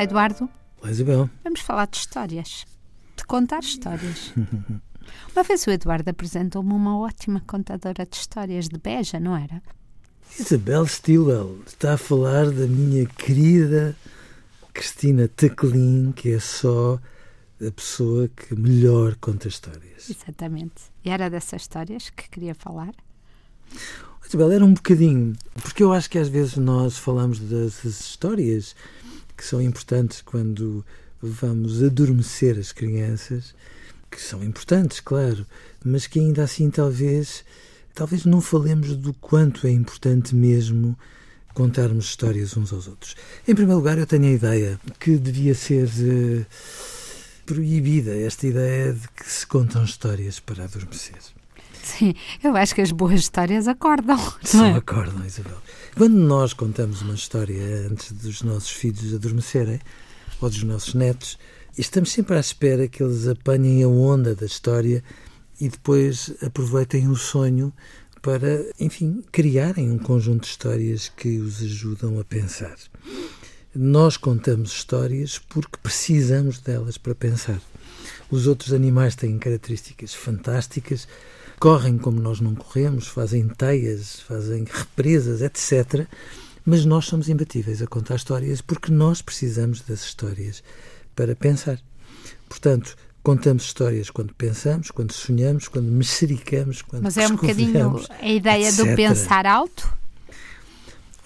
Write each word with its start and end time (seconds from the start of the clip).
Olá, 0.00 0.04
Eduardo. 0.04 0.48
Olá, 0.80 0.90
Isabel. 0.90 1.30
Vamos 1.44 1.60
falar 1.60 1.86
de 1.86 1.98
histórias. 1.98 2.64
De 3.14 3.22
contar 3.26 3.60
histórias. 3.60 4.32
Uma 5.36 5.42
vez 5.42 5.66
o 5.66 5.70
Eduardo 5.70 6.08
apresentou-me 6.08 6.72
uma 6.72 6.98
ótima 6.98 7.42
contadora 7.46 8.06
de 8.06 8.16
histórias 8.16 8.66
de 8.66 8.78
Beja, 8.78 9.20
não 9.20 9.36
era? 9.36 9.62
Isabel 10.38 10.86
Stilwell 10.86 11.58
está 11.66 11.92
a 11.92 11.98
falar 11.98 12.46
da 12.46 12.66
minha 12.66 13.04
querida 13.04 13.94
Cristina 14.72 15.28
Teclin, 15.28 16.12
que 16.12 16.32
é 16.32 16.40
só 16.40 16.98
a 17.60 17.70
pessoa 17.70 18.26
que 18.28 18.54
melhor 18.56 19.16
conta 19.16 19.48
histórias. 19.48 20.08
Exatamente. 20.08 20.84
E 21.04 21.10
era 21.10 21.28
dessas 21.28 21.60
histórias 21.60 22.08
que 22.08 22.26
queria 22.30 22.54
falar? 22.54 22.94
Isabel, 24.26 24.50
era 24.50 24.64
um 24.64 24.72
bocadinho, 24.72 25.36
porque 25.62 25.82
eu 25.82 25.92
acho 25.92 26.08
que 26.08 26.16
às 26.16 26.28
vezes 26.28 26.56
nós 26.56 26.96
falamos 26.96 27.38
das 27.38 27.84
histórias 27.84 28.74
que 29.40 29.46
são 29.46 29.62
importantes 29.62 30.20
quando 30.20 30.84
vamos 31.22 31.82
adormecer 31.82 32.58
as 32.58 32.72
crianças, 32.72 33.54
que 34.10 34.20
são 34.20 34.44
importantes, 34.44 35.00
claro, 35.00 35.46
mas 35.82 36.06
que 36.06 36.20
ainda 36.20 36.42
assim 36.42 36.68
talvez 36.68 37.42
talvez 37.94 38.26
não 38.26 38.42
falemos 38.42 38.94
do 38.94 39.14
quanto 39.14 39.66
é 39.66 39.70
importante 39.70 40.34
mesmo 40.34 40.94
contarmos 41.54 42.04
histórias 42.04 42.54
uns 42.54 42.70
aos 42.70 42.86
outros. 42.86 43.16
Em 43.48 43.54
primeiro 43.54 43.78
lugar, 43.78 43.96
eu 43.96 44.06
tenho 44.06 44.26
a 44.26 44.30
ideia 44.30 44.78
que 44.98 45.16
devia 45.16 45.54
ser 45.54 45.88
uh, 45.88 46.46
proibida 47.46 48.14
esta 48.14 48.46
ideia 48.46 48.92
de 48.92 49.08
que 49.08 49.24
se 49.26 49.46
contam 49.46 49.84
histórias 49.84 50.38
para 50.38 50.64
adormecer. 50.64 51.16
Sim, 51.82 52.14
eu 52.42 52.56
acho 52.56 52.74
que 52.74 52.80
as 52.80 52.92
boas 52.92 53.20
histórias 53.20 53.66
acordam. 53.68 54.18
Só 54.42 54.66
é? 54.66 54.72
acordam, 54.74 55.24
Isabel. 55.24 55.56
Quando 55.96 56.14
nós 56.14 56.52
contamos 56.52 57.02
uma 57.02 57.14
história 57.14 57.88
antes 57.90 58.12
dos 58.12 58.42
nossos 58.42 58.70
filhos 58.70 59.14
adormecerem, 59.14 59.80
ou 60.40 60.48
dos 60.48 60.62
nossos 60.62 60.94
netos, 60.94 61.38
estamos 61.76 62.10
sempre 62.10 62.36
à 62.36 62.40
espera 62.40 62.88
que 62.88 63.02
eles 63.02 63.28
apanhem 63.28 63.82
a 63.82 63.88
onda 63.88 64.34
da 64.34 64.46
história 64.46 65.04
e 65.60 65.68
depois 65.68 66.32
aproveitem 66.42 67.08
o 67.08 67.16
sonho 67.16 67.72
para, 68.22 68.64
enfim, 68.78 69.22
criarem 69.30 69.90
um 69.90 69.98
conjunto 69.98 70.42
de 70.42 70.48
histórias 70.48 71.10
que 71.14 71.38
os 71.38 71.62
ajudam 71.62 72.18
a 72.18 72.24
pensar. 72.24 72.76
Nós 73.74 74.16
contamos 74.16 74.72
histórias 74.72 75.38
porque 75.38 75.78
precisamos 75.82 76.58
delas 76.58 76.98
para 76.98 77.14
pensar. 77.14 77.60
Os 78.30 78.46
outros 78.46 78.72
animais 78.72 79.14
têm 79.14 79.38
características 79.38 80.14
fantásticas, 80.14 81.06
correm 81.60 81.98
como 81.98 82.18
nós 82.18 82.40
não 82.40 82.54
corremos, 82.54 83.06
fazem 83.06 83.46
teias, 83.46 84.20
fazem 84.20 84.64
represas, 84.64 85.42
etc. 85.42 86.06
Mas 86.64 86.86
nós 86.86 87.04
somos 87.04 87.28
imbatíveis 87.28 87.82
a 87.82 87.86
contar 87.86 88.16
histórias 88.16 88.62
porque 88.62 88.90
nós 88.90 89.20
precisamos 89.20 89.82
das 89.82 90.02
histórias 90.02 90.64
para 91.14 91.36
pensar. 91.36 91.78
Portanto, 92.48 92.96
contamos 93.22 93.64
histórias 93.64 94.08
quando 94.08 94.34
pensamos, 94.34 94.90
quando 94.90 95.12
sonhamos, 95.12 95.68
quando 95.68 95.92
mexericamos, 95.92 96.80
quando 96.80 97.02
Mas 97.02 97.18
é 97.18 97.26
um 97.26 97.36
bocadinho 97.36 98.00
a 98.20 98.28
ideia 98.28 98.68
etc. 98.68 98.76
do 98.86 98.96
pensar 98.96 99.46
alto? 99.46 99.92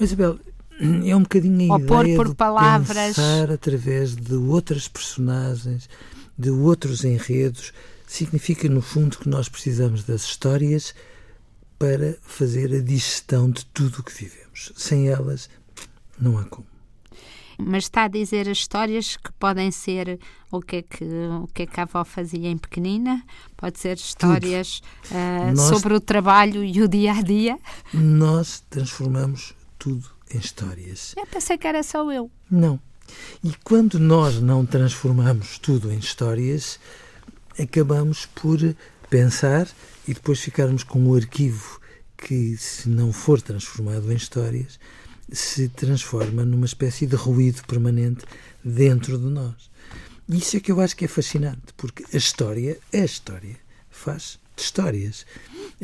Isabel, 0.01 0.39
é 0.81 1.15
um 1.15 1.23
bocadinho 1.23 1.73
a 1.73 1.77
Ou 1.77 1.81
pôr 1.87 2.03
ideia 2.03 2.17
por 2.17 2.29
de 2.29 2.35
palavras. 2.35 3.15
pensar 3.17 3.53
através 3.53 4.17
de 4.17 4.35
outras 4.35 4.89
personagens, 4.89 5.89
de 6.37 6.51
outros 6.51 7.05
enredos, 7.05 7.73
significa 8.07 8.69
no 8.69 8.81
fundo 8.83 9.19
que 9.19 9.29
nós 9.29 9.49
precisamos 9.49 10.05
das 10.05 10.23
histórias 10.23 10.95
para 11.79 12.17
fazer 12.23 12.73
a 12.75 12.81
digestão 12.81 13.51
de 13.51 13.65
tudo 13.67 14.01
o 14.01 14.03
que 14.03 14.13
vivemos. 14.13 14.73
Sem 14.77 15.09
elas, 15.09 15.49
não 16.19 16.39
há 16.39 16.45
como. 16.45 16.67
Mas 17.59 17.85
está 17.85 18.05
a 18.05 18.09
dizer 18.09 18.49
as 18.49 18.59
histórias 18.59 19.17
que 19.17 19.31
podem 19.35 19.71
ser 19.71 20.19
o 20.51 20.61
que 20.61 20.77
é 20.77 20.83
que, 20.83 21.05
o 21.05 21.49
que, 21.55 21.63
é 21.63 21.67
que 21.67 21.79
a 21.79 21.85
avó 21.85 22.05
fazia 22.05 22.49
em 22.49 22.59
pequenina, 22.59 23.23
pode 23.57 23.79
ser 23.79 23.97
histórias 23.97 24.81
uh, 25.11 25.55
Nós- 25.55 25.69
sobre 25.69 25.95
o 25.95 26.01
trabalho 26.01 26.65
e 26.65 26.83
o 26.83 26.89
dia 26.89 27.13
a 27.13 27.23
dia. 27.23 27.59
Nós 27.93 28.65
transformamos 28.69 29.55
tudo 29.79 30.09
em 30.33 30.39
histórias. 30.39 31.15
Eu 31.17 31.27
pensei 31.27 31.57
que 31.57 31.67
era 31.67 31.83
só 31.85 32.11
eu. 32.13 32.29
Não. 32.51 32.81
E 33.43 33.53
quando 33.63 34.01
nós 34.01 34.41
não 34.41 34.67
transformamos 34.67 35.59
tudo 35.59 35.93
em 35.93 35.99
histórias, 35.99 36.81
acabamos 37.59 38.27
por 38.27 38.59
pensar 39.09 39.69
e 40.07 40.15
depois 40.15 40.41
ficarmos 40.41 40.83
com 40.83 41.07
o 41.07 41.15
arquivo 41.15 41.81
que, 42.17 42.57
se 42.57 42.89
não 42.89 43.13
for 43.13 43.41
transformado 43.41 44.11
em 44.13 44.17
histórias, 44.17 44.79
se 45.31 45.69
transforma 45.69 46.45
numa 46.45 46.67
espécie 46.67 47.07
de 47.07 47.17
ruído 47.17 47.63
permanente 47.67 48.25
dentro 48.63 49.19
de 49.19 49.27
nós. 49.27 49.71
E 50.29 50.39
Isso 50.39 50.57
é 50.57 50.61
que 50.61 50.73
eu 50.73 50.81
acho 50.81 50.97
que 50.97 51.05
é 51.05 51.09
fascinante, 51.09 51.73
porque 51.77 52.05
a 52.13 52.17
história, 52.17 52.79
a 52.93 52.99
história, 52.99 53.57
faz 53.91 54.39
histórias. 54.57 55.27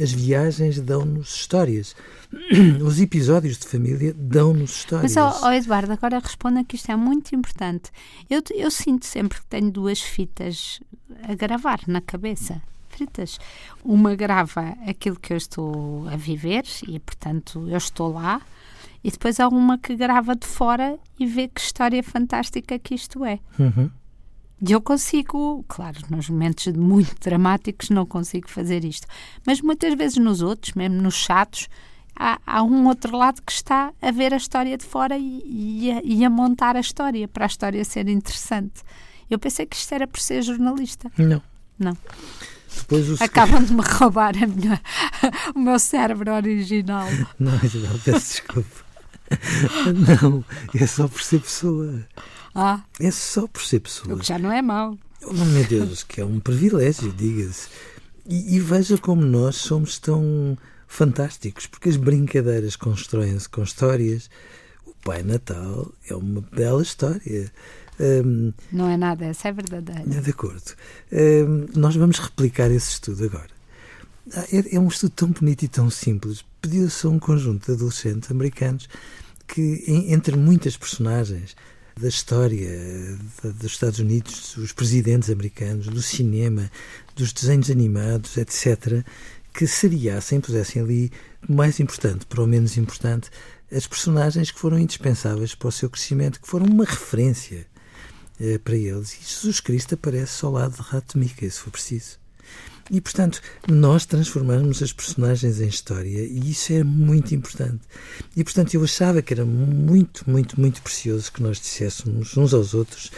As 0.01 0.13
viagens 0.13 0.81
dão-nos 0.81 1.35
histórias. 1.35 1.95
Os 2.85 3.01
episódios 3.01 3.59
de 3.59 3.67
família 3.67 4.15
dão-nos 4.17 4.71
histórias. 4.71 5.15
Mas, 5.15 5.43
ó, 5.43 5.49
ó, 5.49 5.53
Eduardo, 5.53 5.93
agora 5.93 6.19
responda 6.19 6.65
que 6.65 6.77
isto 6.77 6.91
é 6.91 6.97
muito 6.97 7.35
importante. 7.35 7.91
Eu, 8.29 8.43
eu 8.55 8.71
sinto 8.71 9.05
sempre 9.07 9.41
que 9.41 9.47
tenho 9.47 9.71
duas 9.71 10.01
fitas 10.01 10.81
a 11.23 11.35
gravar 11.35 11.81
na 11.87 12.01
cabeça. 12.01 12.63
Fitas. 12.89 13.39
Uma 13.85 14.15
grava 14.15 14.75
aquilo 14.87 15.19
que 15.19 15.33
eu 15.33 15.37
estou 15.37 16.09
a 16.09 16.17
viver 16.17 16.65
e, 16.87 16.99
portanto, 16.99 17.67
eu 17.69 17.77
estou 17.77 18.13
lá. 18.13 18.41
E 19.03 19.11
depois 19.11 19.41
há 19.41 19.49
uma 19.49 19.79
que 19.79 19.97
grava 19.97 20.37
de 20.37 20.47
fora 20.47 20.99
e 21.19 21.27
vê 21.27 21.49
que 21.49 21.61
história 21.61 22.03
fantástica 22.03 22.79
que 22.79 22.95
isto 22.95 23.25
é. 23.25 23.39
Uhum. 23.59 23.91
E 24.67 24.73
eu 24.73 24.81
consigo, 24.81 25.65
claro, 25.67 25.99
nos 26.11 26.29
momentos 26.29 26.67
muito 26.75 27.15
dramáticos 27.19 27.89
não 27.89 28.05
consigo 28.05 28.49
fazer 28.49 28.85
isto, 28.85 29.07
mas 29.47 29.61
muitas 29.63 29.95
vezes 29.95 30.19
nos 30.19 30.43
outros, 30.43 30.75
mesmo 30.75 31.01
nos 31.01 31.15
chatos, 31.15 31.69
há, 32.15 32.39
há 32.47 32.63
um 32.63 32.87
outro 32.87 33.17
lado 33.17 33.41
que 33.41 33.53
está 33.53 33.93
a 34.03 34.11
ver 34.11 34.35
a 34.35 34.37
história 34.37 34.77
de 34.77 34.85
fora 34.85 35.17
e, 35.17 35.43
e 35.47 35.91
a, 35.91 36.03
e 36.05 36.25
a 36.25 36.31
montar 36.31 36.77
a 36.77 36.81
história, 36.81 37.27
para 37.27 37.47
a 37.47 37.49
história 37.49 37.83
ser 37.85 38.07
interessante. 38.09 38.83
Eu 39.31 39.39
pensei 39.39 39.65
que 39.65 39.77
isto 39.77 39.95
era 39.95 40.07
por 40.07 40.21
ser 40.21 40.43
jornalista. 40.43 41.11
Não. 41.17 41.43
Não. 41.79 41.97
Acabam 43.21 43.65
de 43.65 43.73
me 43.73 43.83
roubar 43.99 44.35
minha, 44.35 44.81
o 45.55 45.59
meu 45.59 45.79
cérebro 45.79 46.33
original. 46.35 47.09
Não, 47.39 47.55
Isabel, 47.65 47.99
peço 48.05 48.35
desculpa. 48.35 48.90
Não, 50.23 50.45
é 50.75 50.87
só 50.87 51.07
por 51.09 51.23
ser 51.23 51.41
pessoa. 51.41 52.01
Ah, 52.55 52.83
É 52.99 53.11
só 53.11 53.47
por 53.47 53.63
ser 53.63 53.77
o 53.77 53.81
pessoa. 53.83 54.19
que 54.19 54.27
já 54.27 54.39
não 54.39 54.51
é 54.53 54.61
mau. 54.61 54.99
Oh, 55.23 55.33
meu 55.33 55.65
Deus, 55.65 56.03
que 56.03 56.21
é 56.21 56.25
um 56.25 56.41
privilégio, 56.41 57.13
diga-se. 57.13 57.69
E, 58.27 58.57
e 58.57 58.61
veja 58.61 58.99
como 58.99 59.23
nós 59.23 59.57
somos 59.57 59.99
tão 59.99 60.57
fantásticos, 60.89 61.67
porque 61.67 61.89
as 61.89 61.97
brincadeiras 61.97 62.75
constroem-se 62.77 63.49
com 63.49 63.63
histórias. 63.63 64.29
O 64.87 64.93
Pai 65.05 65.23
Natal 65.23 65.93
é 66.09 66.15
uma 66.15 66.41
bela 66.53 66.83
história. 66.83 67.53
Hum, 68.01 68.53
Não 68.73 68.89
é 68.89 68.97
nada, 68.97 69.27
essa 69.27 69.49
é 69.49 69.53
verdadeira. 69.53 70.03
De 70.05 70.31
acordo. 70.31 70.73
Hum, 71.13 71.67
nós 71.77 71.95
vamos 71.95 72.19
replicar 72.19 72.71
esse 72.71 72.91
estudo 72.93 73.25
agora. 73.25 73.51
Ah, 74.35 74.45
É, 74.53 74.77
é 74.77 74.81
um 74.81 74.89
estudo 74.89 75.13
tão 75.13 75.29
bonito 75.31 75.63
e 75.65 75.69
tão 75.69 75.89
simples. 75.91 76.45
Pediu-se 76.61 77.07
a 77.07 77.11
um 77.11 77.19
conjunto 77.19 77.67
de 77.67 77.73
adolescentes 77.73 78.31
americanos 78.31 78.89
que, 79.47 79.85
entre 80.09 80.37
muitas 80.37 80.77
personagens 80.77 81.57
da 81.99 82.09
história 82.09 82.69
dos 83.43 83.73
Estados 83.73 83.99
Unidos, 83.99 84.57
os 84.57 84.73
presidentes 84.73 85.31
americanos, 85.31 85.87
do 85.87 86.03
cinema, 86.03 86.71
dos 87.17 87.33
desenhos 87.33 87.71
animados, 87.71 88.37
etc., 88.37 89.05
que 89.53 89.67
seriassem, 89.67 90.41
pusessem 90.41 90.83
ali, 90.83 91.13
mais 91.49 91.81
importante 91.81 92.25
para 92.27 92.43
o 92.43 92.47
menos 92.47 92.77
importante, 92.77 93.31
as 93.71 93.87
personagens 93.87 94.51
que 94.51 94.59
foram 94.59 94.79
indispensáveis 94.79 95.55
para 95.55 95.69
o 95.69 95.73
seu 95.73 95.91
crescimento, 95.91 96.41
que 96.41 96.49
foram 96.49 96.67
uma 96.67 96.85
referência 96.85 97.67
eh, 98.41 98.59
para 98.59 98.77
eles. 98.77 99.15
E 99.15 99.25
Jesus 99.25 99.61
Cristo 99.61 99.95
aparece 99.95 100.45
ao 100.45 100.53
lado 100.53 100.77
de 100.77 100.83
Rato 100.83 101.19
Mica, 101.19 101.49
se 101.49 101.61
for 101.61 101.71
preciso. 101.71 102.19
E, 102.91 103.01
portanto, 103.01 103.41
nós 103.69 104.05
transformamos 104.05 104.83
as 104.83 104.93
personagens 104.93 105.61
em 105.61 105.69
história 105.69 106.25
e 106.25 106.51
isso 106.51 106.73
é 106.73 106.83
muito 106.83 107.35
importante. 107.35 107.81
E, 108.37 108.43
portanto, 108.43 108.75
eu 108.75 108.83
achava 108.83 109.23
que 109.23 109.33
era 109.33 109.45
muito, 109.45 110.29
muito, 110.29 110.61
muito 110.61 110.83
precioso 110.83 111.33
que 111.33 111.43
nós 111.43 111.61
disséssemos 111.61 112.37
uns 112.37 112.53
aos 112.53 112.75
outros 112.75 113.13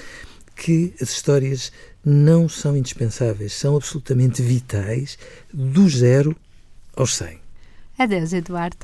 que 0.55 0.93
as 1.01 1.11
histórias 1.11 1.73
não 2.05 2.49
são 2.49 2.77
indispensáveis, 2.77 3.55
são 3.55 3.75
absolutamente 3.75 4.43
vitais 4.43 5.17
do 5.53 5.89
zero 5.89 6.37
aos 6.95 7.17
cem. 7.17 7.39
Adeus, 7.99 8.33
Eduardo. 8.33 8.77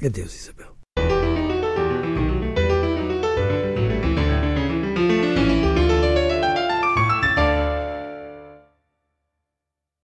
Adeus, 0.00 0.42
Isabel. 0.42 0.75